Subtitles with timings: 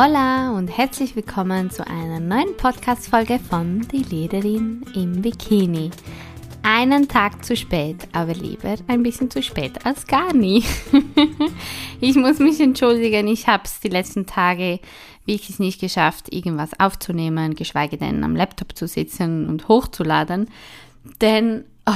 [0.00, 5.90] Hola und herzlich willkommen zu einer neuen Podcast-Folge von Die Lederin im Bikini.
[6.62, 10.62] Einen Tag zu spät, aber lieber ein bisschen zu spät als gar nie.
[12.00, 14.78] ich muss mich entschuldigen, ich habe es die letzten Tage
[15.26, 20.48] wirklich nicht geschafft, irgendwas aufzunehmen, geschweige denn am Laptop zu sitzen und hochzuladen.
[21.20, 21.92] Denn oh,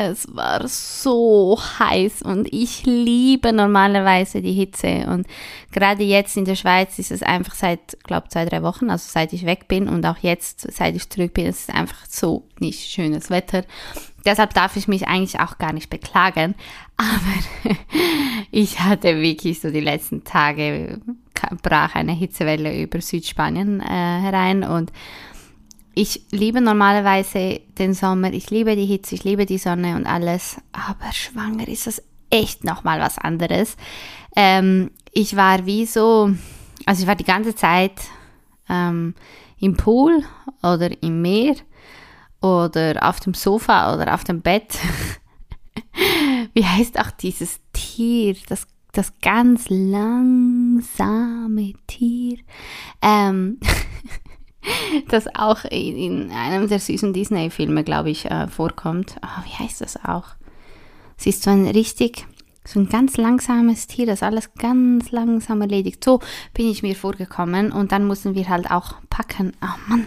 [0.00, 5.06] es war so heiß und ich liebe normalerweise die Hitze.
[5.06, 5.26] Und
[5.72, 9.32] gerade jetzt in der Schweiz ist es einfach seit, glaube zwei, drei Wochen, also seit
[9.32, 12.90] ich weg bin und auch jetzt, seit ich zurück bin, ist es einfach so nicht
[12.90, 13.64] schönes Wetter.
[14.24, 16.54] Deshalb darf ich mich eigentlich auch gar nicht beklagen.
[16.96, 17.70] Aber
[18.50, 21.00] ich hatte wirklich so die letzten Tage,
[21.62, 24.92] brach eine Hitzewelle über Südspanien äh, herein und
[25.94, 30.56] ich liebe normalerweise den Sommer, ich liebe die Hitze, ich liebe die Sonne und alles,
[30.72, 33.76] aber schwanger ist das echt nochmal was anderes.
[34.36, 36.30] Ähm, ich war wie so,
[36.86, 38.00] also ich war die ganze Zeit
[38.68, 39.14] ähm,
[39.58, 40.22] im Pool
[40.62, 41.56] oder im Meer
[42.40, 44.78] oder auf dem Sofa oder auf dem Bett.
[46.54, 50.84] wie heißt auch dieses Tier, das, das ganz langsame
[51.86, 52.38] Tier?
[53.02, 53.58] Ähm,
[55.08, 59.16] das auch in einem der süßen Disney-Filme, glaube ich, äh, vorkommt.
[59.22, 60.24] Oh, wie heißt das auch?
[61.18, 62.26] Es ist so ein richtig,
[62.64, 66.02] so ein ganz langsames Tier, das alles ganz langsam erledigt.
[66.04, 66.20] So
[66.54, 69.52] bin ich mir vorgekommen und dann mussten wir halt auch packen.
[69.62, 70.06] Oh Mann,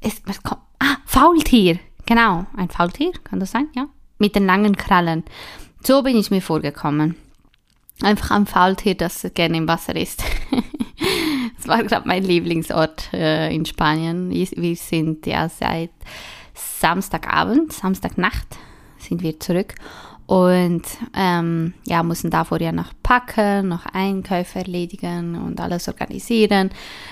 [0.00, 0.62] ist, was kommt?
[0.78, 1.78] Ah, Faultier.
[2.06, 3.68] Genau, ein Faultier, kann das sein?
[3.74, 3.88] Ja.
[4.18, 5.24] Mit den langen Krallen.
[5.82, 7.16] So bin ich mir vorgekommen.
[8.02, 10.22] Einfach ein Faultier, das gerne im Wasser ist.
[11.70, 14.30] War gerade mein Lieblingsort äh, in Spanien.
[14.30, 15.92] Wir sind ja seit
[16.52, 18.58] Samstagabend, Samstagnacht
[18.98, 19.76] sind wir zurück
[20.26, 20.82] und
[21.14, 26.70] ähm, ja, mussten davor ja noch packen, noch Einkäufe erledigen und alles organisieren.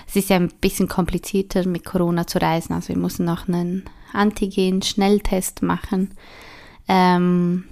[0.08, 3.84] Es ist ja ein bisschen komplizierter mit Corona zu reisen, also wir mussten noch einen
[4.12, 6.16] Antigen-Schnelltest machen.
[6.88, 7.64] Ähm,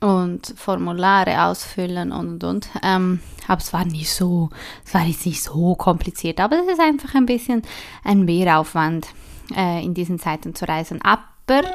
[0.00, 2.68] und Formulare ausfüllen und und und.
[2.82, 4.50] Ähm, aber es war nicht so,
[4.84, 7.62] es war jetzt nicht so kompliziert, aber es ist einfach ein bisschen
[8.04, 9.08] ein Mehraufwand
[9.54, 11.00] äh, in diesen Zeiten zu reisen.
[11.02, 11.68] Aber,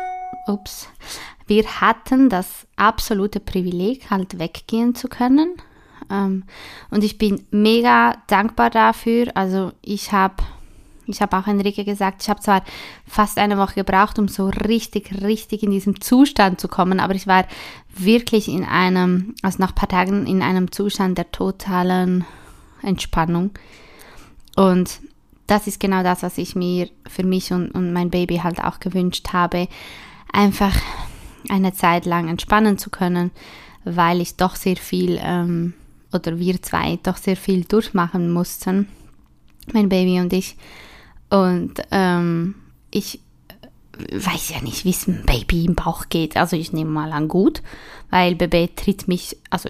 [0.48, 0.90] ups,
[1.48, 5.56] wir hatten das absolute Privileg, halt weggehen zu können.
[6.10, 6.44] Ähm,
[6.90, 9.32] und ich bin mega dankbar dafür.
[9.36, 10.44] Also ich habe
[11.12, 12.64] ich habe auch Enrique gesagt, ich habe zwar
[13.08, 17.28] fast eine Woche gebraucht, um so richtig, richtig in diesem Zustand zu kommen, aber ich
[17.28, 17.46] war
[17.96, 22.26] wirklich in einem, also nach ein paar Tagen in einem Zustand der totalen
[22.82, 23.52] Entspannung.
[24.56, 25.02] Und
[25.48, 28.80] das ist genau das, was ich mir für mich und, und mein Baby halt auch
[28.80, 29.68] gewünscht habe,
[30.32, 30.76] einfach
[31.50, 33.32] eine Zeit lang entspannen zu können,
[33.84, 35.74] weil ich doch sehr viel, ähm,
[36.14, 38.88] oder wir zwei doch sehr viel durchmachen mussten,
[39.74, 40.56] mein Baby und ich.
[41.32, 42.56] Und ähm,
[42.92, 43.20] ich
[43.98, 46.38] weiß ja nicht, wie es einem Baby im Bauch geht.
[46.38, 47.62] Also ich nehme mal an gut,
[48.10, 49.70] weil Baby tritt mich also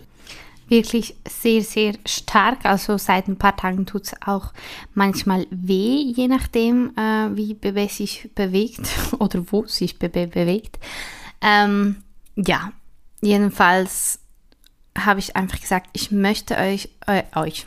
[0.68, 2.66] wirklich sehr, sehr stark.
[2.66, 4.54] Also seit ein paar Tagen tut es auch
[4.94, 8.90] manchmal weh, je nachdem, äh, wie Baby sich bewegt
[9.20, 10.80] oder wo sich Baby bewegt.
[11.42, 11.98] Ähm,
[12.36, 12.72] ja,
[13.22, 14.21] jedenfalls
[14.98, 17.66] habe ich einfach gesagt, ich möchte euch, äh, euch,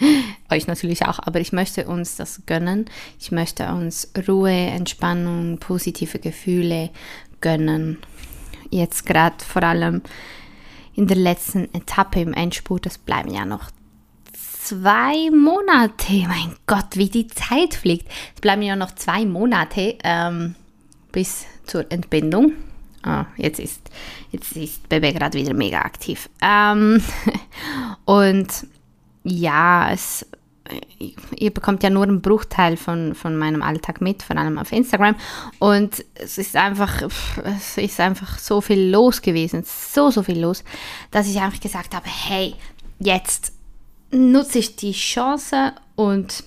[0.50, 2.86] euch natürlich auch, aber ich möchte uns das gönnen.
[3.20, 6.90] Ich möchte uns Ruhe, Entspannung, positive Gefühle
[7.40, 7.98] gönnen.
[8.70, 10.02] Jetzt gerade vor allem
[10.94, 13.70] in der letzten Etappe im Endspurt, das bleiben ja noch
[14.32, 16.26] zwei Monate.
[16.26, 18.08] Mein Gott, wie die Zeit fliegt.
[18.34, 20.54] Es bleiben ja noch zwei Monate ähm,
[21.12, 22.52] bis zur Entbindung.
[23.04, 23.90] Ah, jetzt ist,
[24.32, 26.30] jetzt ist Bebe gerade wieder mega aktiv.
[26.40, 27.02] Ähm,
[28.06, 28.48] und
[29.24, 30.26] ja, es,
[31.36, 35.16] ihr bekommt ja nur einen Bruchteil von, von meinem Alltag mit, vor allem auf Instagram.
[35.58, 37.02] Und es ist einfach,
[37.44, 40.64] es ist einfach so viel los gewesen, so, so viel los,
[41.10, 42.54] dass ich einfach gesagt habe, hey,
[43.00, 43.52] jetzt
[44.10, 46.44] nutze ich die Chance und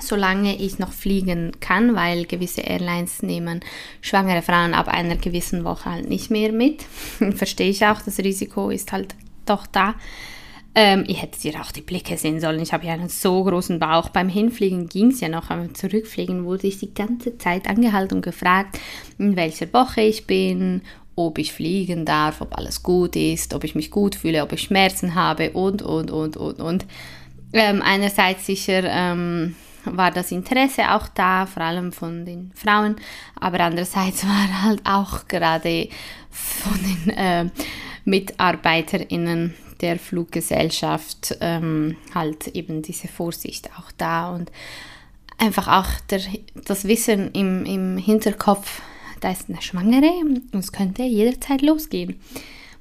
[0.00, 3.60] solange ich noch fliegen kann, weil gewisse Airlines nehmen
[4.00, 6.82] schwangere Frauen ab einer gewissen Woche halt nicht mehr mit.
[7.34, 9.14] Verstehe ich auch, das Risiko ist halt
[9.46, 9.94] doch da.
[10.78, 12.60] Ähm, ihr hättet ihr auch die Blicke sehen sollen.
[12.60, 14.10] Ich habe ja einen so großen Bauch.
[14.10, 18.22] Beim Hinfliegen ging es ja noch, aber zurückfliegen wurde ich die ganze Zeit angehalten und
[18.22, 18.78] gefragt,
[19.18, 20.82] in welcher Woche ich bin,
[21.14, 24.60] ob ich fliegen darf, ob alles gut ist, ob ich mich gut fühle, ob ich
[24.60, 26.84] Schmerzen habe und, und, und, und, und.
[27.54, 29.56] Ähm, einerseits sicher ähm,
[29.86, 32.96] war das Interesse auch da, vor allem von den Frauen,
[33.38, 35.88] aber andererseits war halt auch gerade
[36.30, 37.50] von den äh,
[38.04, 44.50] MitarbeiterInnen der Fluggesellschaft ähm, halt eben diese Vorsicht auch da und
[45.38, 46.20] einfach auch der,
[46.54, 48.80] das Wissen im, im Hinterkopf,
[49.20, 52.20] da ist eine Schwangere und es könnte jederzeit losgehen.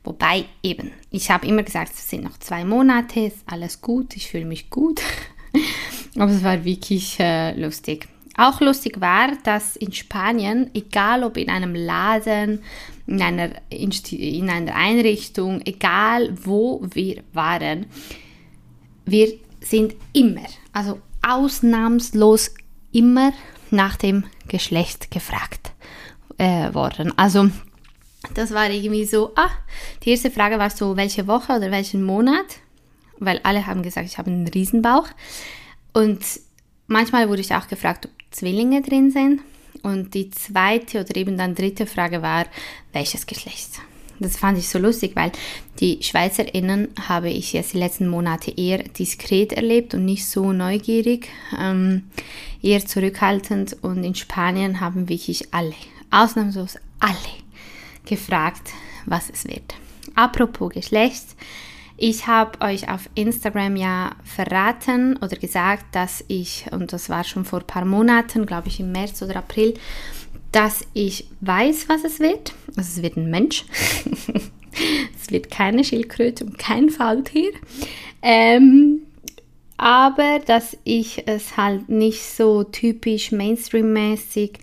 [0.04, 4.30] Wobei eben, ich habe immer gesagt, es sind noch zwei Monate, ist alles gut, ich
[4.30, 5.02] fühle mich gut.
[6.18, 8.08] Aber es war wirklich äh, lustig.
[8.38, 12.62] Auch lustig war, dass in Spanien, egal ob in einem Laden,
[13.08, 17.86] in einer, in einer Einrichtung, egal wo wir waren,
[19.06, 22.54] wir sind immer, also ausnahmslos
[22.92, 23.32] immer
[23.72, 25.72] nach dem Geschlecht gefragt
[26.38, 27.18] äh, worden.
[27.18, 27.50] Also
[28.34, 29.50] das war irgendwie so, ah,
[30.04, 32.46] die erste Frage war so, welche Woche oder welchen Monat,
[33.20, 35.08] weil alle haben gesagt, ich habe einen Riesenbauch.
[35.96, 36.20] Und
[36.88, 39.42] manchmal wurde ich auch gefragt, ob Zwillinge drin sind.
[39.82, 42.46] Und die zweite oder eben dann dritte Frage war,
[42.92, 43.80] welches Geschlecht.
[44.20, 45.32] Das fand ich so lustig, weil
[45.80, 51.30] die SchweizerInnen habe ich jetzt die letzten Monate eher diskret erlebt und nicht so neugierig,
[51.58, 52.04] ähm,
[52.62, 53.78] eher zurückhaltend.
[53.82, 55.76] Und in Spanien haben wirklich alle,
[56.12, 57.16] ausnahmslos alle,
[58.06, 58.72] gefragt,
[59.06, 59.76] was es wird.
[60.14, 61.26] Apropos Geschlecht,
[61.98, 67.46] ich habe euch auf Instagram ja verraten oder gesagt, dass ich, und das war schon
[67.46, 69.76] vor ein paar Monaten, glaube ich im März oder April,
[70.52, 72.54] dass ich weiß, was es wird.
[72.76, 73.66] Also es wird ein Mensch.
[75.20, 77.52] es wird keine Schildkröte und kein Faultier.
[78.22, 79.05] Ähm,
[79.78, 84.54] aber dass ich es halt nicht so typisch Mainstream-mäßig,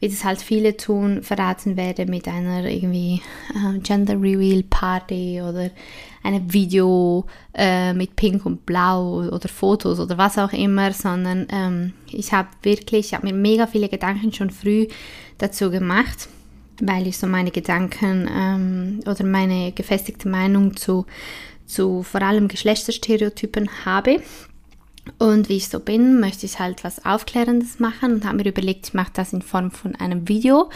[0.00, 3.20] wie das halt viele tun, verraten werde mit einer irgendwie
[3.54, 5.70] äh, Gender Reveal Party oder
[6.22, 11.92] einem Video äh, mit Pink und Blau oder Fotos oder was auch immer, sondern ähm,
[12.10, 14.86] ich habe wirklich, ich habe mir mega viele Gedanken schon früh
[15.38, 16.28] dazu gemacht,
[16.80, 21.04] weil ich so meine Gedanken ähm, oder meine gefestigte Meinung zu,
[21.66, 24.22] zu vor allem Geschlechterstereotypen habe.
[25.18, 28.88] Und wie ich so bin, möchte ich halt was Aufklärendes machen und habe mir überlegt,
[28.88, 30.70] ich mache das in Form von einem Video.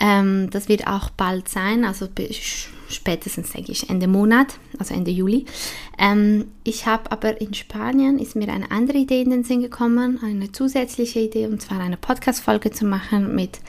[0.00, 2.08] Ähm, das wird auch bald sein, also
[2.88, 5.44] spätestens denke ich Ende Monat, also Ende Juli.
[5.98, 10.18] Ähm, ich habe aber in Spanien, ist mir eine andere Idee in den Sinn gekommen,
[10.22, 13.60] eine zusätzliche Idee, und zwar eine Podcast-Folge zu machen mit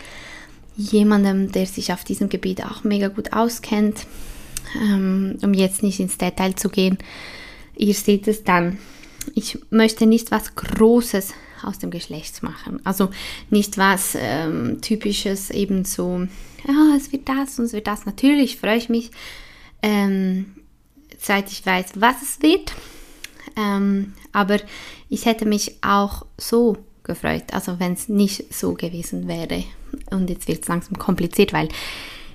[0.77, 4.07] jemandem, der sich auf diesem Gebiet auch mega gut auskennt.
[4.81, 6.97] Ähm, um jetzt nicht ins Detail zu gehen,
[7.75, 8.77] ihr seht es dann
[9.35, 11.33] ich möchte nicht was Großes
[11.63, 12.79] aus dem Geschlecht machen.
[12.83, 13.09] Also
[13.49, 16.27] nicht was ähm, Typisches, eben so,
[16.67, 18.05] ja, es wird das und es wird das.
[18.05, 19.11] Natürlich freue ich mich,
[19.81, 20.55] ähm,
[21.19, 22.73] seit ich weiß, was es wird.
[23.55, 24.59] Ähm, aber
[25.09, 29.63] ich hätte mich auch so gefreut, also wenn es nicht so gewesen wäre.
[30.09, 31.67] Und jetzt wird es langsam kompliziert, weil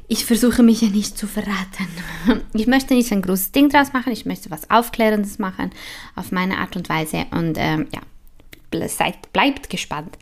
[0.09, 1.89] ich versuche mich ja nicht zu verraten.
[2.55, 5.71] Ich möchte nicht ein großes Ding draus machen, ich möchte was Aufklärendes machen
[6.15, 7.27] auf meine Art und Weise.
[7.31, 10.17] Und ähm, ja, seid, bleibt gespannt.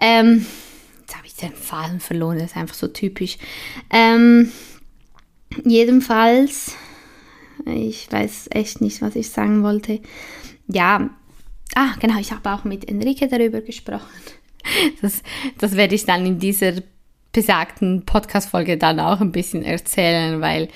[0.00, 0.46] Ähm,
[1.00, 3.38] jetzt habe ich den Faden verloren, das ist einfach so typisch.
[3.90, 4.52] Ähm,
[5.64, 6.76] jedenfalls,
[7.66, 10.00] ich weiß echt nicht, was ich sagen wollte.
[10.66, 11.10] Ja,
[11.74, 14.06] ah, genau, ich habe auch mit Enrique darüber gesprochen.
[15.00, 15.22] Das,
[15.56, 16.74] das werde ich dann in dieser
[17.32, 20.68] besagten Podcast-Folge dann auch ein bisschen erzählen, weil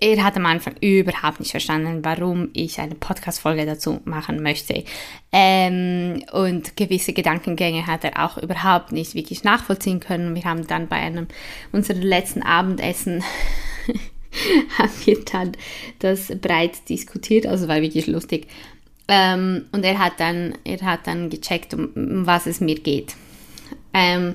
[0.00, 4.84] er hat am Anfang überhaupt nicht verstanden, warum ich eine Podcast-Folge dazu machen möchte.
[5.32, 10.34] Ähm, und gewisse Gedankengänge hat er auch überhaupt nicht wirklich nachvollziehen können.
[10.34, 11.28] Wir haben dann bei einem
[11.72, 13.22] unserer letzten Abendessen
[14.78, 15.52] haben wir dann
[16.00, 18.48] das breit diskutiert, also war wirklich lustig.
[19.06, 23.14] Ähm, und er hat dann, er hat dann gecheckt, um, um was es mir geht.
[23.92, 24.34] Ähm,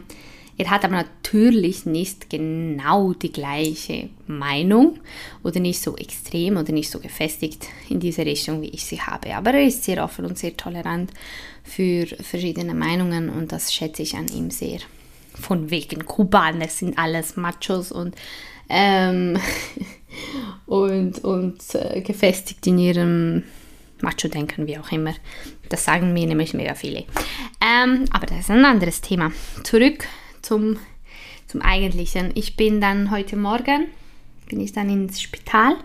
[0.59, 4.99] er hat aber natürlich nicht genau die gleiche Meinung
[5.41, 9.33] oder nicht so extrem oder nicht so gefestigt in diese Richtung, wie ich sie habe.
[9.35, 11.11] Aber er ist sehr offen und sehr tolerant
[11.63, 14.79] für verschiedene Meinungen und das schätze ich an ihm sehr.
[15.33, 18.15] Von wegen Kubaner sind alles Machos und,
[18.67, 19.39] ähm,
[20.65, 23.43] und, und äh, gefestigt in ihrem
[24.01, 25.13] Macho-Denken, wie auch immer.
[25.69, 27.05] Das sagen mir nämlich mega viele.
[27.61, 29.31] Ähm, aber das ist ein anderes Thema.
[29.63, 30.05] Zurück
[30.49, 30.77] zum,
[31.45, 32.31] zum Eigentlichen.
[32.33, 33.85] Ich bin dann heute Morgen,
[34.49, 35.75] bin ich dann ins Spital.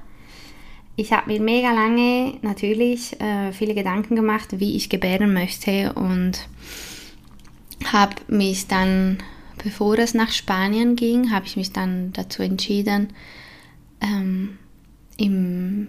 [0.97, 6.49] Ich habe mir mega lange natürlich äh, viele Gedanken gemacht, wie ich gebären möchte und
[7.92, 9.18] habe mich dann,
[9.62, 13.12] bevor es nach Spanien ging, habe ich mich dann dazu entschieden,
[14.00, 14.59] ähm,
[15.18, 15.88] im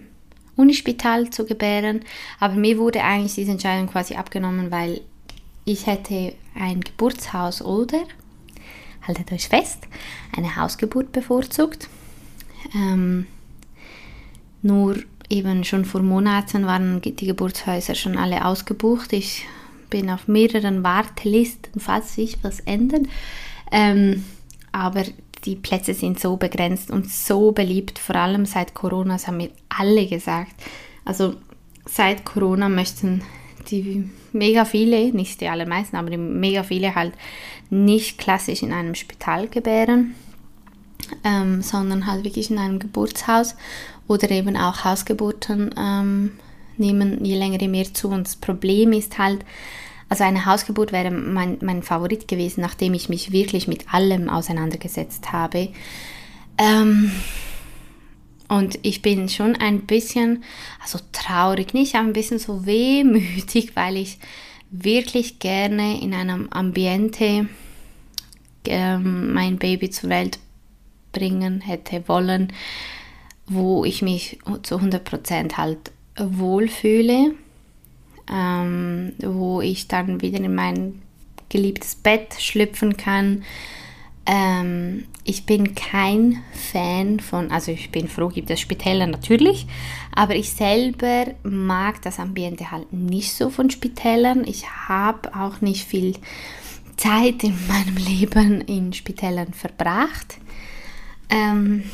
[0.54, 2.00] Unispital zu gebären.
[2.40, 5.00] Aber mir wurde eigentlich diese Entscheidung quasi abgenommen, weil
[5.64, 8.02] ich hätte ein Geburtshaus oder
[9.06, 9.86] haltet euch fest,
[10.36, 11.88] eine Hausgeburt bevorzugt.
[12.74, 13.26] Ähm,
[14.62, 14.96] nur
[15.28, 19.12] eben schon vor Monaten waren die Geburtshäuser schon alle ausgebucht.
[19.12, 19.46] Ich
[19.90, 23.06] bin auf mehreren Wartelisten, falls sich was ändert.
[23.70, 24.24] Ähm,
[24.72, 25.04] aber
[25.44, 29.50] die Plätze sind so begrenzt und so beliebt, vor allem seit Corona, das haben mir
[29.68, 30.54] alle gesagt.
[31.04, 31.34] Also
[31.84, 33.22] seit Corona möchten
[33.70, 37.12] die mega viele, nicht die allermeisten, aber die mega viele halt
[37.70, 40.14] nicht klassisch in einem Spital gebären,
[41.24, 43.56] ähm, sondern halt wirklich in einem Geburtshaus
[44.08, 46.32] oder eben auch Hausgeburten ähm,
[46.76, 48.08] nehmen je länger je mehr zu.
[48.08, 49.44] Und das Problem ist halt,
[50.08, 55.32] also eine Hausgeburt wäre mein, mein Favorit gewesen, nachdem ich mich wirklich mit allem auseinandergesetzt
[55.32, 55.70] habe.
[56.58, 57.10] Ähm,
[58.48, 60.44] und ich bin schon ein bisschen,
[60.82, 64.18] also traurig nicht, ein bisschen so wehmütig, weil ich
[64.70, 67.48] wirklich gerne in einem Ambiente
[68.66, 70.38] ähm, mein Baby zur Welt
[71.12, 72.52] bringen hätte wollen,
[73.46, 77.34] wo ich mich zu 100% halt wohlfühle
[78.30, 81.02] ähm, wo ich dann wieder in mein
[81.48, 83.44] geliebtes Bett schlüpfen kann.
[84.26, 89.66] Ähm, ich bin kein Fan von, also ich bin froh, gibt es Spitäler natürlich,
[90.14, 94.44] aber ich selber mag das Ambiente halt nicht so von Spitälern.
[94.46, 96.14] Ich habe auch nicht viel
[96.96, 100.38] Zeit in meinem Leben in Spitälern verbracht.
[101.28, 101.84] Ähm,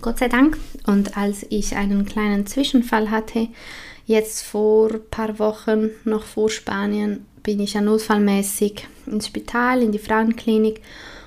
[0.00, 0.58] Gott sei Dank.
[0.86, 3.48] Und als ich einen kleinen Zwischenfall hatte,
[4.06, 9.90] Jetzt vor ein paar Wochen, noch vor Spanien, bin ich ja notfallmäßig ins Spital, in
[9.90, 10.80] die Frauenklinik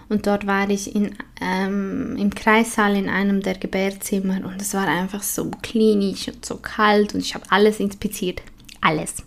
[0.10, 4.88] und dort war ich in, ähm, im Kreissaal in einem der Gebärzimmer und es war
[4.88, 8.42] einfach so klinisch und so kalt und ich habe alles inspiziert.
[8.82, 9.24] Alles.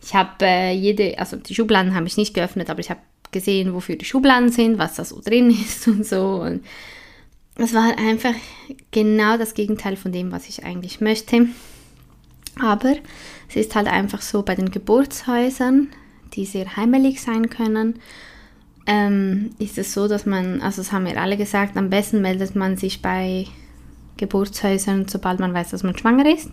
[0.00, 3.00] Ich habe äh, jede, also die Schubladen habe ich nicht geöffnet, aber ich habe
[3.32, 6.42] gesehen, wofür die Schubladen sind, was da so drin ist und so.
[6.42, 6.64] Und
[7.56, 8.34] es war einfach
[8.92, 11.48] genau das Gegenteil von dem, was ich eigentlich möchte.
[12.60, 12.94] Aber
[13.48, 15.88] es ist halt einfach so bei den Geburtshäusern,
[16.34, 17.98] die sehr heimelig sein können,
[18.86, 22.54] ähm, ist es so, dass man, also das haben wir alle gesagt, am besten meldet
[22.54, 23.46] man sich bei
[24.16, 26.50] Geburtshäusern, sobald man weiß, dass man schwanger ist,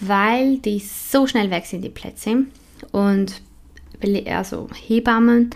[0.00, 2.44] weil die so schnell weg sind, die Plätze.
[2.92, 3.42] Und
[4.26, 5.50] also Hebammen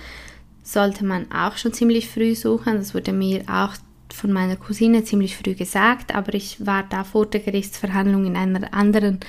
[0.63, 2.77] sollte man auch schon ziemlich früh suchen.
[2.77, 3.75] Das wurde mir auch
[4.13, 8.73] von meiner Cousine ziemlich früh gesagt, aber ich war da vor der Gerichtsverhandlung in einer
[8.75, 9.21] anderen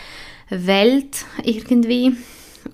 [0.49, 2.13] Welt irgendwie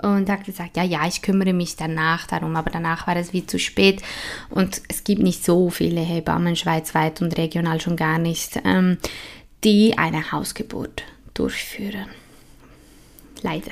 [0.02, 3.46] und habe gesagt, ja, ja, ich kümmere mich danach darum, aber danach war es wie
[3.46, 4.02] zu spät
[4.50, 8.98] und es gibt nicht so viele Hebammen schweizweit und regional schon gar nicht, ähm,
[9.64, 12.08] die eine Hausgeburt durchführen.
[13.42, 13.72] Leider.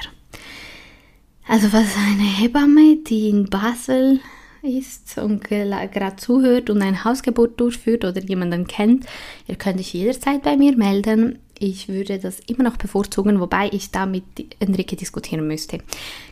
[1.48, 4.20] Also was eine Hebamme, die in Basel
[4.62, 9.06] ist und gerade zuhört und ein Hausgebot durchführt oder jemanden kennt,
[9.48, 11.40] ihr könnt euch jederzeit bei mir melden.
[11.60, 14.24] Ich würde das immer noch bevorzugen, wobei ich da mit
[14.60, 15.80] Enrique diskutieren müsste.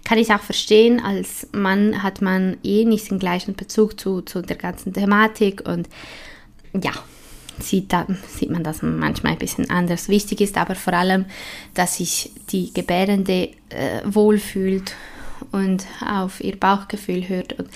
[0.03, 4.41] Kann ich auch verstehen, als Mann hat man eh nicht den gleichen Bezug zu, zu
[4.41, 5.87] der ganzen Thematik und
[6.73, 6.91] ja,
[7.59, 10.09] sieht, da, sieht man das manchmal ein bisschen anders.
[10.09, 11.25] Wichtig ist aber vor allem,
[11.73, 14.95] dass sich die Gebärende äh, wohlfühlt
[15.51, 17.53] und auf ihr Bauchgefühl hört.
[17.53, 17.69] Und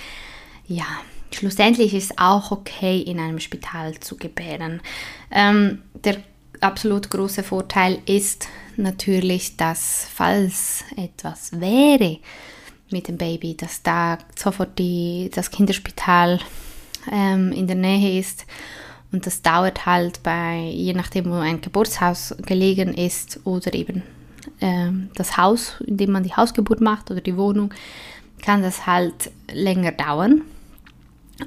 [0.68, 0.86] ja,
[1.32, 4.82] schlussendlich ist auch okay, in einem Spital zu gebären.
[5.32, 6.18] Ähm, der
[6.62, 8.48] absolut große Vorteil ist
[8.78, 12.20] natürlich, dass falls etwas wäre
[12.92, 16.40] mit dem Baby, dass da sofort die, das Kinderspital
[17.12, 18.46] ähm, in der Nähe ist
[19.12, 24.04] und das dauert halt bei, je nachdem, wo ein Geburtshaus gelegen ist oder eben
[24.60, 27.74] ähm, das Haus, in dem man die Hausgeburt macht oder die Wohnung,
[28.44, 30.42] kann das halt länger dauern.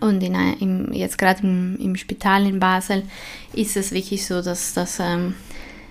[0.00, 3.04] Und in, im, jetzt gerade im, im, Spital in Basel
[3.54, 5.34] ist es wirklich so, dass das ähm,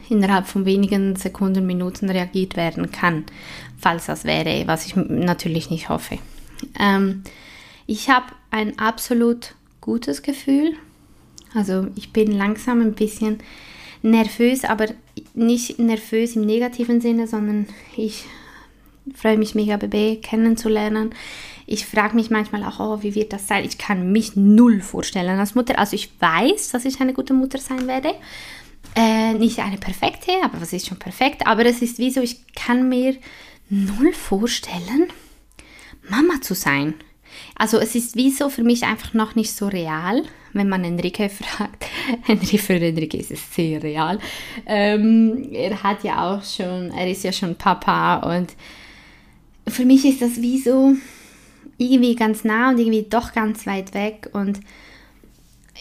[0.10, 3.26] innerhalb von wenigen Sekunden, Minuten reagiert werden kann,
[3.80, 6.20] falls das wäre, was ich natürlich nicht hoffe.
[6.80, 7.24] Ähm,
[7.88, 10.74] ich habe ein absolut gutes Gefühl.
[11.56, 13.40] Also ich bin langsam ein bisschen
[14.04, 14.88] nervös, aber
[15.34, 18.26] nicht nervös im negativen Sinne, sondern ich
[19.16, 21.14] freue mich mega, Baby kennenzulernen.
[21.66, 23.66] Ich frage mich manchmal auch, oh, wie wird das sein?
[23.66, 25.78] Ich kann mich null vorstellen als Mutter.
[25.78, 28.14] Also ich weiß, dass ich eine gute Mutter sein werde.
[28.96, 31.46] Äh, nicht eine perfekte, aber was ist schon perfekt?
[31.46, 33.18] Aber es ist wie so, ich kann mir
[33.70, 35.08] null vorstellen,
[36.10, 36.94] Mama zu sein.
[37.56, 40.24] Also es ist wie so für mich einfach noch nicht so real,
[40.54, 41.86] wenn man Enrique fragt.
[42.24, 44.20] Henry für Enrique ist es sehr real.
[44.66, 48.56] Ähm, er hat ja auch schon, er ist ja schon Papa und
[49.68, 50.96] für mich ist das wie so,
[51.78, 54.30] irgendwie ganz nah und irgendwie doch ganz weit weg.
[54.34, 54.60] Und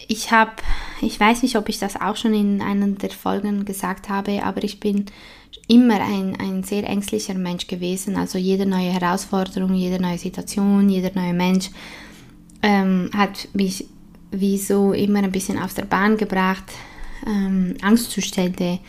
[0.07, 0.51] ich habe,
[1.01, 4.63] ich weiß nicht, ob ich das auch schon in einer der Folgen gesagt habe, aber
[4.63, 5.05] ich bin
[5.67, 8.15] immer ein, ein sehr ängstlicher Mensch gewesen.
[8.15, 11.71] Also jede neue Herausforderung, jede neue Situation, jeder neue Mensch
[12.61, 13.85] ähm, hat mich
[14.31, 16.65] wie so immer ein bisschen auf der Bahn gebracht.
[17.25, 18.79] Ähm, Angstzustände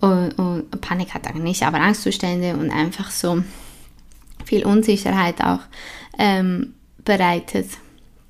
[0.00, 3.42] und, und Panikattacken nicht, aber Angstzustände und einfach so
[4.44, 5.60] viel Unsicherheit auch
[6.18, 6.74] ähm,
[7.04, 7.68] bereitet,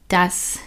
[0.09, 0.59] dass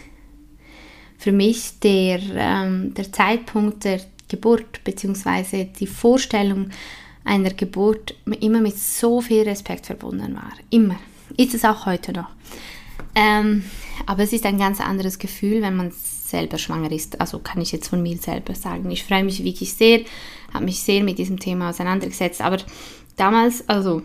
[1.18, 5.66] für mich der, ähm, der Zeitpunkt der Geburt bzw.
[5.66, 6.70] die Vorstellung
[7.24, 10.54] einer Geburt immer mit so viel Respekt verbunden war.
[10.70, 10.98] Immer.
[11.36, 12.30] Ist es auch heute noch.
[13.16, 13.64] Ähm,
[14.06, 17.20] aber es ist ein ganz anderes Gefühl, wenn man selber schwanger ist.
[17.20, 18.90] Also kann ich jetzt von mir selber sagen.
[18.92, 20.02] Ich freue mich wirklich sehr,
[20.54, 22.42] habe mich sehr mit diesem Thema auseinandergesetzt.
[22.42, 22.58] Aber
[23.16, 24.04] damals, also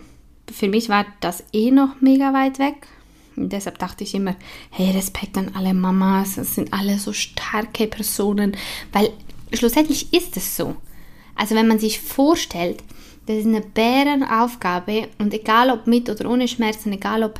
[0.51, 2.87] für mich war das eh noch mega weit weg.
[3.35, 4.35] Und deshalb dachte ich immer,
[4.69, 8.55] hey, Respekt an alle Mamas, das sind alle so starke Personen,
[8.91, 9.09] weil
[9.51, 10.75] schlussendlich ist es so.
[11.35, 12.83] Also wenn man sich vorstellt,
[13.25, 17.39] das ist eine Bärenaufgabe und egal ob mit oder ohne Schmerzen, egal ob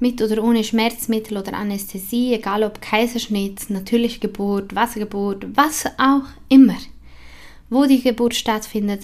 [0.00, 6.76] mit oder ohne Schmerzmittel oder Anästhesie, egal ob Kaiserschnitt, natürliche Geburt, Wassergeburt, was auch immer,
[7.68, 9.02] wo die Geburt stattfindet,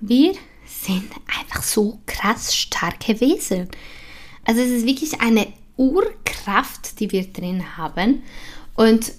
[0.00, 0.32] wir
[0.82, 3.68] sind einfach so krass starke Wesen.
[4.44, 8.22] Also es ist wirklich eine Urkraft, die wir drin haben
[8.74, 9.12] und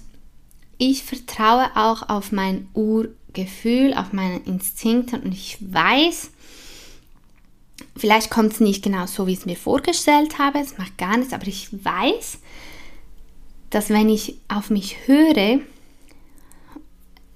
[0.78, 6.30] ich vertraue auch auf mein Urgefühl, auf meine Instinkte und ich weiß,
[7.96, 11.16] Vielleicht kommt es nicht genau so, wie ich es mir vorgestellt habe, es macht gar
[11.16, 12.38] nichts, aber ich weiß,
[13.70, 15.60] dass wenn ich auf mich höre,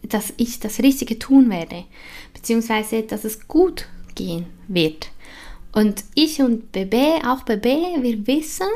[0.02, 1.85] dass ich das Richtige tun werde,
[2.33, 5.11] beziehungsweise dass es gut gehen wird.
[5.73, 8.66] Und ich und Bebe, auch Bebe, wir wissen,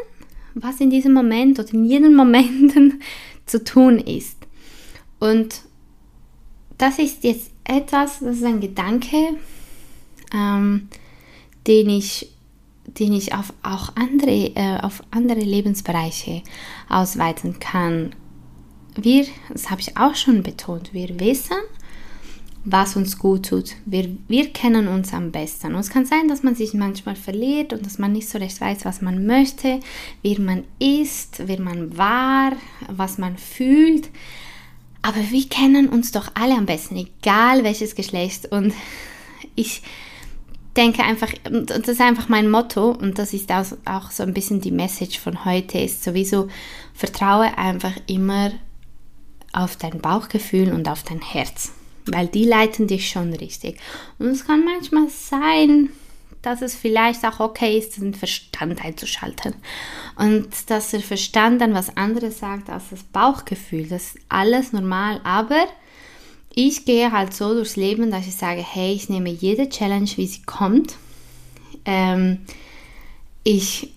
[0.55, 2.75] was in diesem Moment oder in jedem Moment
[3.47, 4.37] zu tun ist.
[5.21, 5.63] Und
[6.77, 9.37] das ist jetzt etwas, das ist ein Gedanke,
[10.33, 10.89] ähm,
[11.67, 12.31] den ich,
[12.87, 16.43] den ich auf auch andere, äh, auf andere Lebensbereiche
[16.89, 18.15] ausweiten kann.
[18.95, 21.57] Wir, das habe ich auch schon betont, wir wissen,
[22.65, 23.77] was uns gut tut.
[23.87, 25.75] Wir, wir kennen uns am besten.
[25.75, 28.61] Und es kann sein, dass man sich manchmal verliert und dass man nicht so recht
[28.61, 29.81] weiß, was man möchte,
[30.23, 32.53] wie man ist, wer man war,
[32.89, 34.11] was man fühlt.
[35.03, 38.51] Aber wir kennen uns doch alle am besten, egal welches Geschlecht.
[38.53, 38.75] Und
[39.55, 39.83] ich
[40.77, 44.71] denke einfach, das ist einfach mein Motto und das ist auch so ein bisschen die
[44.71, 46.49] Message von heute, ist sowieso,
[46.95, 48.53] vertraue einfach immer
[49.53, 51.73] auf dein Bauchgefühl und auf dein Herz,
[52.13, 53.79] weil die leiten dich schon richtig.
[54.19, 55.91] Und es kann manchmal sein,
[56.43, 59.55] dass es vielleicht auch okay ist, den Verstand einzuschalten.
[60.17, 63.89] Und dass der Verstand dann was anderes sagt als das Bauchgefühl.
[63.89, 65.67] Das ist alles normal, aber
[66.55, 70.27] ich gehe halt so durchs Leben, dass ich sage, hey, ich nehme jede Challenge, wie
[70.27, 70.97] sie kommt.
[71.85, 72.39] Ähm,
[73.45, 73.93] ich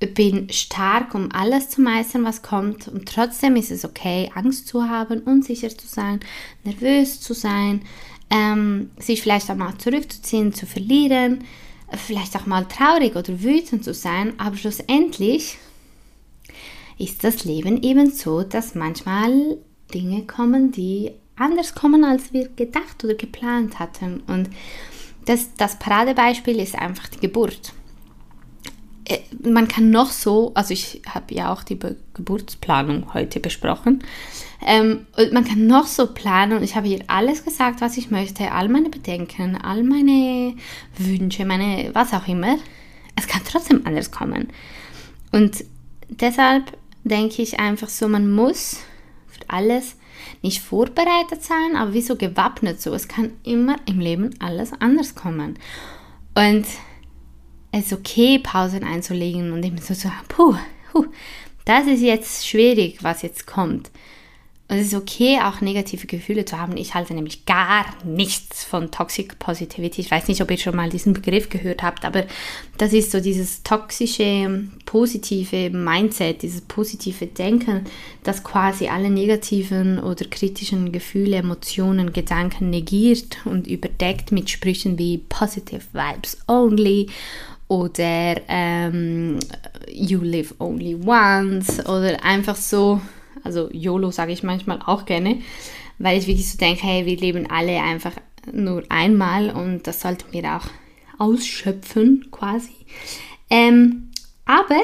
[0.00, 2.88] bin stark, um alles zu meistern, was kommt.
[2.88, 6.20] Und trotzdem ist es okay, Angst zu haben, unsicher zu sein,
[6.64, 7.82] nervös zu sein,
[8.30, 11.44] ähm, sich vielleicht auch mal zurückzuziehen, zu verlieren,
[11.92, 14.34] vielleicht auch mal traurig oder wütend zu sein.
[14.38, 15.58] Aber schlussendlich
[16.98, 19.58] ist das Leben eben so, dass manchmal
[19.92, 24.22] Dinge kommen, die anders kommen, als wir gedacht oder geplant hatten.
[24.26, 24.50] Und
[25.26, 27.72] das, das Paradebeispiel ist einfach die Geburt.
[29.06, 34.02] Äh, man kann noch so, also ich habe ja auch die Be Geburtsplanung heute besprochen,
[34.66, 38.10] ähm, und man kann noch so planen und ich habe hier alles gesagt, was ich
[38.10, 40.54] möchte, all meine Bedenken, all meine
[40.96, 42.56] Wünsche, meine was auch immer.
[43.14, 44.48] Es kann trotzdem anders kommen.
[45.32, 45.64] Und
[46.08, 46.72] deshalb
[47.04, 48.78] denke ich einfach so, man muss
[49.26, 49.96] für alles
[50.40, 52.94] nicht vorbereitet sein, aber wie so gewappnet so.
[52.94, 55.58] Es kann immer im Leben alles anders kommen.
[56.34, 56.64] Und
[57.80, 60.54] es okay, Pausen einzulegen und eben so zu puh,
[60.92, 61.06] puh,
[61.64, 63.90] das ist jetzt schwierig, was jetzt kommt.
[64.66, 66.78] Und es ist okay, auch negative Gefühle zu haben.
[66.78, 70.00] Ich halte nämlich gar nichts von Toxic Positivity.
[70.00, 72.24] Ich weiß nicht, ob ihr schon mal diesen Begriff gehört habt, aber
[72.78, 77.84] das ist so dieses toxische, positive Mindset, dieses positive Denken,
[78.22, 85.18] das quasi alle negativen oder kritischen Gefühle, Emotionen, Gedanken negiert und überdeckt mit Sprüchen wie
[85.18, 87.08] Positive Vibes Only
[87.68, 89.38] oder ähm,
[89.88, 93.00] You live only once oder einfach so
[93.44, 95.40] also YOLO sage ich manchmal auch gerne,
[95.98, 98.12] weil ich wirklich so denke, hey, wir leben alle einfach
[98.50, 100.66] nur einmal und das sollten wir auch
[101.18, 102.74] ausschöpfen quasi.
[103.50, 104.10] Ähm,
[104.46, 104.82] aber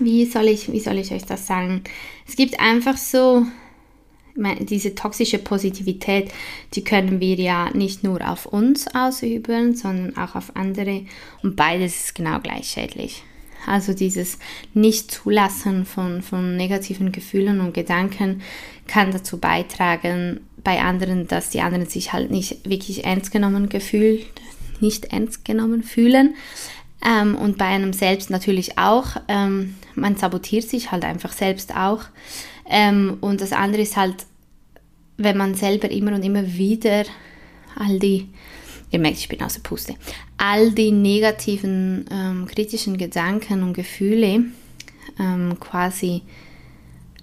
[0.00, 1.82] wie soll ich, wie soll ich euch das sagen?
[2.26, 3.46] Es gibt einfach so
[4.60, 6.30] diese toxische Positivität,
[6.74, 11.06] die können wir ja nicht nur auf uns ausüben, sondern auch auf andere.
[11.42, 13.22] Und beides ist genau gleich schädlich.
[13.66, 14.38] Also dieses
[14.74, 18.42] Nicht-Zulassen von, von negativen Gefühlen und Gedanken
[18.86, 24.26] kann dazu beitragen, bei anderen, dass die anderen sich halt nicht wirklich ernst genommen gefühlt,
[24.80, 26.34] nicht ernst genommen fühlen.
[27.04, 29.16] Ähm, und bei einem selbst natürlich auch.
[29.28, 32.04] Ähm, man sabotiert sich halt einfach selbst auch.
[32.68, 34.26] Ähm, und das andere ist halt,
[35.16, 37.04] wenn man selber immer und immer wieder
[37.76, 38.28] all die,
[38.90, 39.94] ihr merkt, ich bin aus der Puste,
[40.36, 44.44] all die negativen, ähm, kritischen Gedanken und Gefühle
[45.18, 46.22] ähm, quasi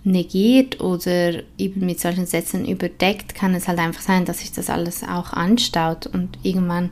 [0.04, 4.70] negiert oder eben mit solchen Sätzen überdeckt, kann es halt einfach sein, dass sich das
[4.70, 6.90] alles auch anstaut und irgendwann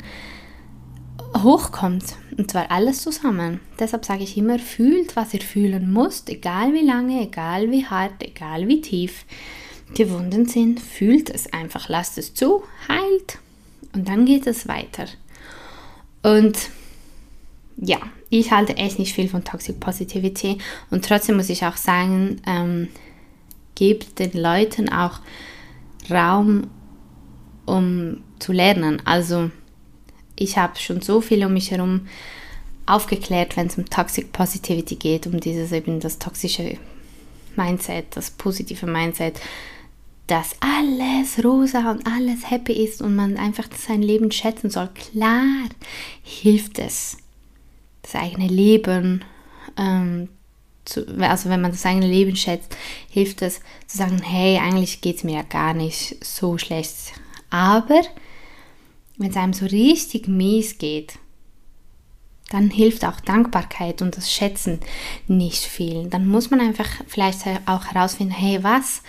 [1.38, 2.15] hochkommt.
[2.38, 3.60] Und zwar alles zusammen.
[3.80, 8.24] Deshalb sage ich immer, fühlt, was ihr fühlen müsst, egal wie lange, egal wie hart,
[8.24, 9.26] egal wie tief
[9.98, 10.80] die Wunden sind.
[10.80, 13.39] Fühlt es einfach, lasst es zu, heilt
[13.94, 15.06] und dann geht es weiter.
[16.24, 16.58] Und
[17.78, 17.98] ja,
[18.30, 22.88] ich halte echt nicht viel von Toxic Positivity und trotzdem muss ich auch sagen, ähm,
[23.76, 25.20] gebt den Leuten auch
[26.10, 26.70] Raum,
[27.65, 29.02] um zu lernen.
[29.06, 29.52] Also
[30.41, 32.08] ich habe schon so viel um mich herum
[32.86, 36.77] aufgeklärt, wenn es um Toxic Positivity geht, um dieses eben das toxische
[37.56, 39.39] Mindset, das positive Mindset,
[40.27, 44.89] dass alles rosa und alles happy ist und man einfach sein Leben schätzen soll.
[44.93, 45.67] Klar
[46.23, 47.17] hilft es,
[48.01, 49.23] das eigene Leben,
[49.77, 50.30] ähm,
[50.86, 52.75] zu, also wenn man das eigene Leben schätzt,
[53.10, 56.95] hilft es zu sagen, hey, eigentlich geht es mir ja gar nicht so schlecht.
[57.49, 58.01] Aber
[59.21, 61.19] wenn es einem so richtig mies geht,
[62.49, 64.79] dann hilft auch Dankbarkeit und das Schätzen
[65.27, 66.07] nicht viel.
[66.10, 69.03] Dann muss man einfach vielleicht auch herausfinden, hey, was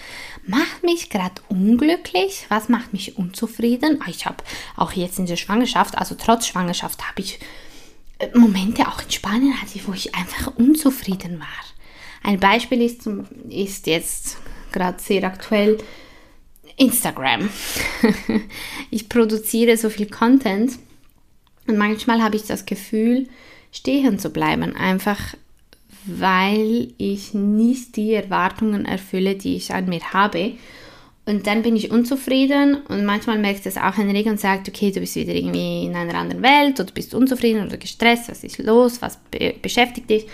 [0.47, 2.47] macht mich gerade unglücklich?
[2.49, 4.01] Was macht mich unzufrieden?
[4.01, 4.45] Ah, ich habe
[4.77, 7.41] auch jetzt in der Schwangerschaft, also trotz Schwangerschaft, habe ich
[8.19, 11.49] äh, Momente auch in Spanien hatte, wo ich einfach unzufrieden war.
[12.23, 13.09] Ein Beispiel ist,
[13.49, 14.37] ist jetzt
[14.71, 15.79] gerade sehr aktuell
[16.83, 17.49] Instagram.
[18.91, 20.73] ich produziere so viel Content
[21.67, 23.29] und manchmal habe ich das Gefühl,
[23.71, 25.19] stehen zu bleiben, einfach
[26.05, 30.55] weil ich nicht die Erwartungen erfülle, die ich an mir habe.
[31.25, 34.99] Und dann bin ich unzufrieden und manchmal merkt es auch Enrique und sagt, okay, du
[34.99, 38.59] bist wieder irgendwie in einer anderen Welt oder du bist unzufrieden oder gestresst, was ist
[38.59, 40.27] los, was be beschäftigt dich.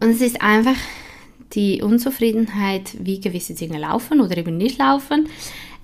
[0.00, 0.76] Und es ist einfach
[1.54, 5.28] die Unzufriedenheit, wie gewisse Dinge laufen oder eben nicht laufen.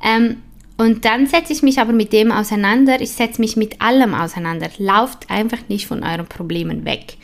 [0.02, 0.38] Ähm,
[0.76, 3.00] und dann setze ich mich aber mit dem auseinander.
[3.00, 4.70] Ich setze mich mit allem auseinander.
[4.78, 7.16] Lauft einfach nicht von euren Problemen weg.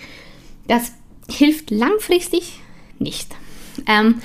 [0.66, 0.92] Das
[1.30, 2.58] hilft langfristig
[2.98, 3.28] nicht.
[3.86, 4.20] Ähm,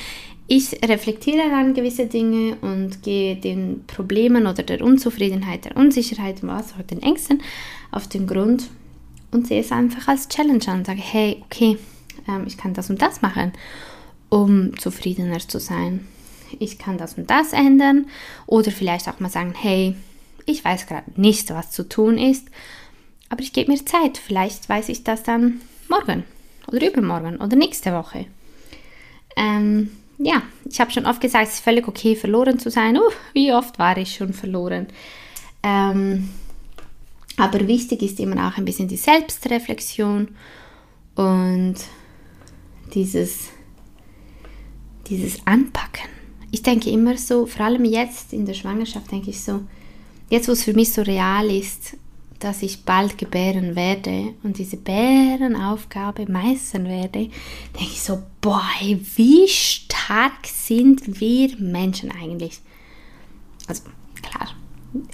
[0.48, 6.74] ich reflektiere dann gewisse Dinge und gehe den Problemen oder der Unzufriedenheit, der Unsicherheit, was
[6.74, 7.44] auch den Ängsten
[7.92, 8.64] auf den Grund
[9.32, 10.86] und sehe es einfach als Challenge an.
[10.86, 11.78] Sage, hey, okay,
[12.28, 13.54] ähm, ich kann das und das machen
[14.30, 16.08] um zufriedener zu sein.
[16.60, 18.08] Ich kann das und das ändern
[18.48, 19.96] oder vielleicht auch mal sagen, hey,
[20.46, 22.48] ich weiß gerade nicht, was zu tun ist,
[23.30, 24.18] aber ich gebe mir Zeit.
[24.18, 26.24] Vielleicht weiß ich das dann morgen
[26.68, 28.26] oder übermorgen oder nächste Woche.
[29.36, 32.98] Ähm, ja, ich habe schon oft gesagt, es ist völlig okay, verloren zu sein.
[32.98, 34.88] Uh, wie oft war ich schon verloren?
[35.64, 36.30] Ähm,
[37.38, 40.28] aber wichtig ist immer auch ein bisschen die Selbstreflexion
[41.16, 41.76] und
[42.94, 43.50] dieses
[45.10, 46.10] dieses Anpacken.
[46.52, 49.62] Ich denke immer so, vor allem jetzt in der Schwangerschaft, denke ich so,
[50.30, 51.98] jetzt wo es für mich so real ist,
[52.40, 57.30] dass ich bald gebären werde und diese Bärenaufgabe meistern werde,
[57.78, 58.64] denke ich so, boah,
[59.16, 62.60] wie stark sind wir Menschen eigentlich?
[63.68, 63.84] Also
[64.22, 64.50] klar,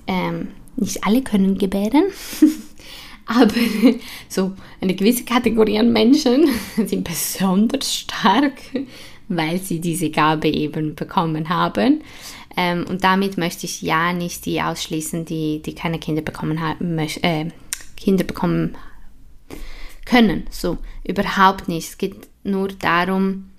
[0.08, 2.06] ähm, nicht alle können gebären,
[3.26, 3.56] aber
[4.30, 6.48] so eine gewisse Kategorie an Menschen
[6.86, 8.54] sind besonders stark
[9.28, 12.04] weil sie diese Gabe eben bekommen haben.
[12.58, 16.98] Ähm, und damit möchte ich ja nicht die ausschließen, die, die keine Kinder bekommen haben,
[16.98, 17.50] äh,
[17.98, 18.76] Kinder bekommen
[20.06, 20.46] können.
[20.50, 21.90] So, überhaupt nicht.
[21.90, 23.50] Es geht nur darum,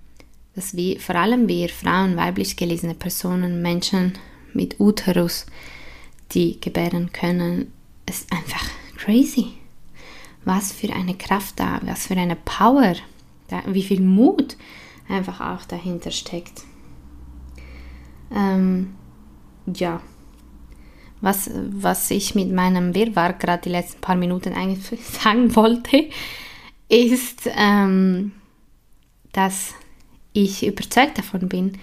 [0.55, 4.15] dass wir, vor allem wir Frauen, weiblich gelesene Personen, Menschen
[4.55, 5.47] mit Uterus,
[6.33, 7.73] die gebären können,
[8.09, 8.65] ist einfach
[8.97, 9.49] crazy.
[10.45, 12.95] Was für eine Kraft da, was für eine Power,
[13.49, 14.57] da, wie viel Mut
[15.09, 16.65] einfach auch dahinter steckt.
[18.35, 18.95] Ähm,
[19.67, 20.01] ja,
[21.21, 26.09] was, was ich mit meinem Wirrwarr gerade die letzten paar Minuten eigentlich sagen wollte,
[26.89, 28.33] ist, ähm,
[29.33, 29.75] dass
[30.33, 31.79] ich überzeugt davon bin,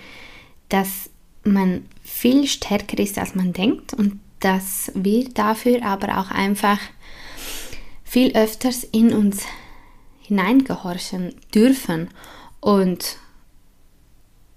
[0.70, 1.10] dass
[1.44, 6.80] man viel stärker ist, als man denkt und dass wir dafür aber auch einfach
[8.04, 9.44] viel öfters in uns
[10.22, 12.10] hineingehorchen dürfen
[12.64, 13.18] und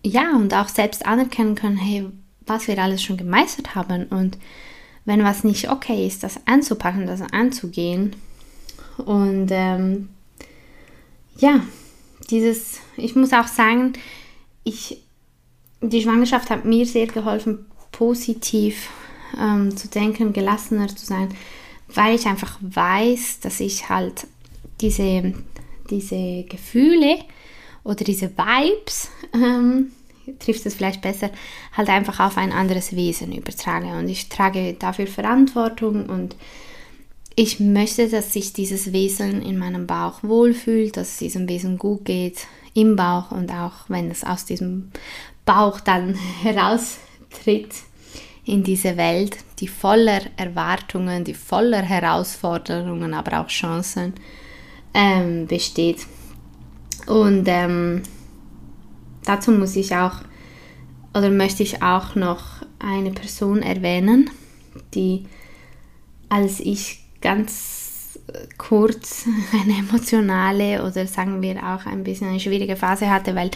[0.04, 2.06] ja, und auch selbst anerkennen können, hey,
[2.46, 4.38] was wir alles schon gemeistert haben und
[5.04, 8.14] wenn was nicht okay ist, das anzupacken, das anzugehen.
[8.98, 10.08] Und ähm,
[11.38, 11.64] ja,
[12.30, 13.94] dieses, ich muss auch sagen,
[14.62, 15.02] ich,
[15.80, 18.88] die Schwangerschaft hat mir sehr geholfen, positiv
[19.36, 21.34] ähm, zu denken, gelassener zu sein,
[21.88, 24.28] weil ich einfach weiß, dass ich halt
[24.80, 25.34] diese,
[25.90, 27.18] diese Gefühle
[27.86, 29.92] oder diese Vibes ähm,
[30.38, 31.30] trifft es vielleicht besser,
[31.72, 33.86] halt einfach auf ein anderes Wesen übertrage.
[33.98, 36.36] Und ich trage dafür Verantwortung und
[37.36, 42.04] ich möchte, dass sich dieses Wesen in meinem Bauch wohlfühlt, dass es diesem Wesen gut
[42.04, 44.90] geht im Bauch und auch wenn es aus diesem
[45.44, 47.74] Bauch dann heraustritt
[48.44, 54.14] in diese Welt, die voller Erwartungen, die voller Herausforderungen, aber auch Chancen
[54.94, 56.06] ähm, besteht.
[57.06, 58.02] Und ähm,
[59.24, 60.20] dazu muss ich auch
[61.14, 64.30] oder möchte ich auch noch eine Person erwähnen,
[64.94, 65.24] die
[66.28, 67.75] als ich ganz
[68.58, 73.50] kurz eine emotionale oder sagen wir auch ein bisschen eine schwierige Phase hatte, weil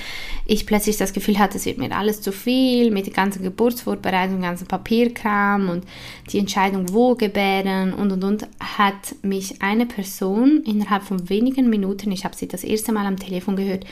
[0.47, 4.41] ich plötzlich das Gefühl hatte, es wird mir alles zu viel mit der ganzen Geburtsvorbereitung,
[4.41, 5.85] ganzen Papierkram und
[6.31, 12.13] die Entscheidung, wo gebären und und und, hat mich eine Person innerhalb von wenigen Minuten,
[12.13, 13.85] ich habe sie das erste Mal am Telefon gehört,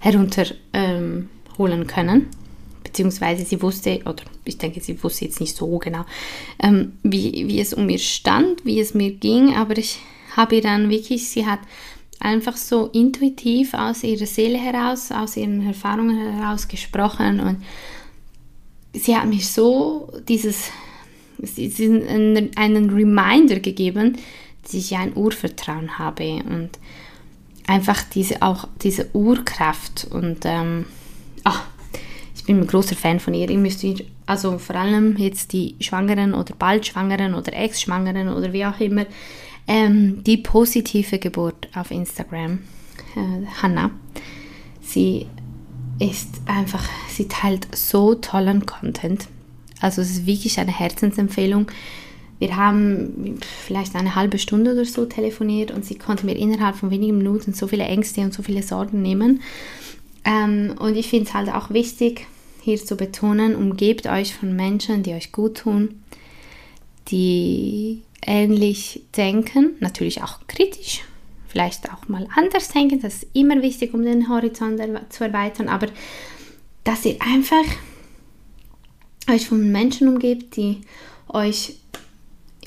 [0.00, 2.28] herunterholen ähm, können.
[2.82, 6.04] Beziehungsweise sie wusste, oder ich denke, sie wusste jetzt nicht so genau,
[6.62, 9.98] ähm, wie, wie es um mir stand, wie es mir ging, aber ich
[10.36, 11.60] habe ihr dann wirklich, sie hat
[12.20, 17.62] einfach so intuitiv aus ihrer Seele heraus, aus ihren Erfahrungen heraus gesprochen und
[18.92, 20.70] sie hat mir so dieses,
[22.56, 24.16] einen Reminder gegeben,
[24.62, 26.70] dass ich ein Urvertrauen habe und
[27.66, 30.86] einfach diese, auch diese Urkraft und ähm,
[31.44, 31.64] ach,
[32.34, 33.48] ich bin ein großer Fan von ihr.
[33.48, 38.52] Ihr müsst ihr, also vor allem jetzt die Schwangeren oder bald Schwangeren oder Ex-Schwangeren oder
[38.52, 39.06] wie auch immer,
[39.66, 42.60] ähm, die positive Geburt auf Instagram,
[43.16, 43.90] äh, Hannah.
[44.80, 45.26] Sie
[45.98, 49.28] ist einfach, sie teilt so tollen Content.
[49.80, 51.70] Also es ist wirklich eine Herzensempfehlung.
[52.38, 56.90] Wir haben vielleicht eine halbe Stunde oder so telefoniert und sie konnte mir innerhalb von
[56.90, 59.40] wenigen Minuten so viele Ängste und so viele Sorgen nehmen.
[60.24, 62.26] Ähm, und ich finde es halt auch wichtig,
[62.60, 66.00] hier zu betonen, umgebt euch von Menschen, die euch gut tun,
[67.08, 71.02] die ähnlich denken, natürlich auch kritisch,
[71.48, 75.88] vielleicht auch mal anders denken, das ist immer wichtig, um den Horizont zu erweitern, aber
[76.84, 77.64] dass ihr einfach
[79.30, 80.82] euch von Menschen umgebt, die
[81.28, 81.76] euch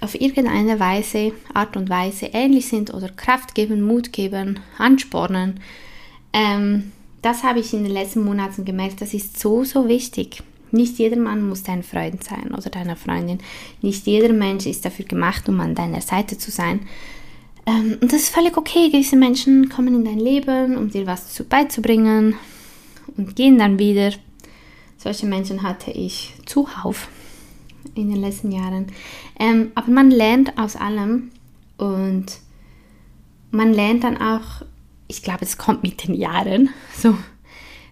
[0.02, 5.60] auf irgendeine Weise, Art und Weise ähnlich sind oder Kraft geben, Mut geben, anspornen.
[6.34, 6.92] Ähm,
[7.22, 10.44] das habe ich in den letzten Monaten gemerkt, das ist so, so wichtig.
[10.72, 13.40] Nicht jeder Mann muss dein Freund sein oder deine Freundin.
[13.82, 16.82] Nicht jeder Mensch ist dafür gemacht, um an deiner Seite zu sein.
[17.66, 18.90] Ähm, und das ist völlig okay.
[18.90, 22.36] Gewisse Menschen kommen in dein Leben, um dir was beizubringen
[23.16, 24.12] und gehen dann wieder.
[24.98, 27.08] Solche Menschen hatte ich zuhauf
[27.96, 28.88] in den letzten Jahren.
[29.40, 31.32] Ähm, aber man lernt aus allem
[31.78, 32.26] und
[33.52, 34.64] man lernt dann auch
[35.08, 37.18] ich glaube, es kommt mit den Jahren, so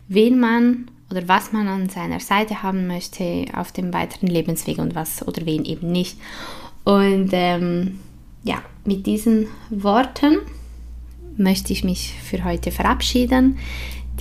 [0.08, 4.96] wen man oder was man an seiner Seite haben möchte auf dem weiteren Lebensweg und
[4.96, 6.18] was oder wen eben nicht.
[6.84, 8.00] Und ähm,
[8.44, 10.40] ja, mit diesen Worten
[11.38, 13.58] möchte ich mich für heute verabschieden.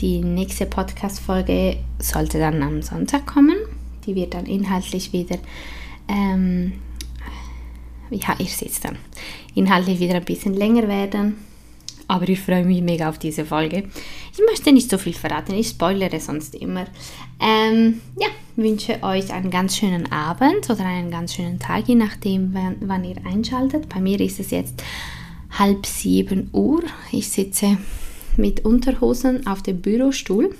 [0.00, 3.56] Die nächste Podcast-Folge sollte dann am Sonntag kommen.
[4.06, 5.38] Die wird dann inhaltlich wieder,
[6.08, 6.72] ähm,
[8.10, 8.98] ja, ihr seht dann,
[9.54, 11.36] inhaltlich wieder ein bisschen länger werden
[12.08, 13.84] aber ich freue mich mega auf diese Folge.
[14.32, 16.86] Ich möchte nicht so viel verraten, ich spoilere sonst immer.
[17.40, 22.54] Ähm, ja, wünsche euch einen ganz schönen Abend oder einen ganz schönen Tag, je nachdem,
[22.54, 23.88] wann, wann ihr einschaltet.
[23.88, 24.82] Bei mir ist es jetzt
[25.58, 26.82] halb sieben Uhr.
[27.12, 27.78] Ich sitze
[28.36, 30.54] mit Unterhosen auf dem Bürostuhl.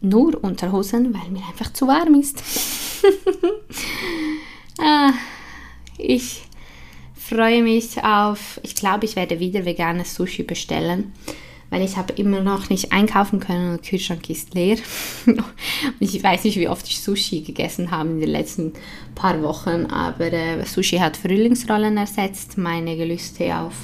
[0.00, 2.42] Nur Unterhosen, weil mir einfach zu warm ist.
[4.78, 5.12] ah,
[5.96, 6.42] ich
[7.28, 11.12] freue mich auf, ich glaube, ich werde wieder veganes Sushi bestellen,
[11.70, 14.76] weil ich habe immer noch nicht einkaufen können und der Kühlschrank ist leer.
[15.26, 15.42] und
[16.00, 18.72] ich weiß nicht, wie oft ich Sushi gegessen habe in den letzten
[19.14, 22.58] paar Wochen, aber äh, Sushi hat Frühlingsrollen ersetzt.
[22.58, 23.74] Meine Gelüste auf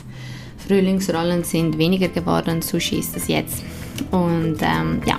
[0.67, 2.61] Frühlingsrollen sind weniger geworden.
[2.61, 3.65] Sushi ist es jetzt.
[4.11, 5.17] Und ähm, ja,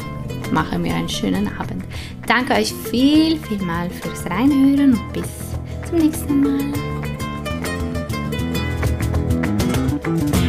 [0.51, 1.83] mache mir einen schönen Abend.
[2.27, 7.00] Danke euch viel, viel mal fürs Reinhören und bis
[10.03, 10.40] Thank you.